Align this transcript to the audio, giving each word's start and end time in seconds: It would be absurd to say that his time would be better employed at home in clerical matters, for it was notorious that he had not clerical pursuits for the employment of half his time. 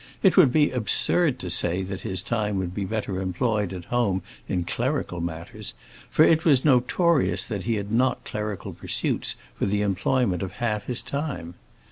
It 0.23 0.35
would 0.35 0.51
be 0.51 0.71
absurd 0.71 1.37
to 1.37 1.51
say 1.51 1.83
that 1.83 2.01
his 2.01 2.23
time 2.23 2.57
would 2.57 2.73
be 2.73 2.85
better 2.85 3.21
employed 3.21 3.71
at 3.71 3.85
home 3.85 4.23
in 4.47 4.63
clerical 4.63 5.21
matters, 5.21 5.75
for 6.09 6.23
it 6.23 6.43
was 6.43 6.65
notorious 6.65 7.45
that 7.45 7.65
he 7.65 7.75
had 7.75 7.91
not 7.91 8.23
clerical 8.25 8.73
pursuits 8.73 9.35
for 9.53 9.67
the 9.67 9.83
employment 9.83 10.41
of 10.41 10.53
half 10.53 10.85
his 10.85 11.03
time. 11.03 11.53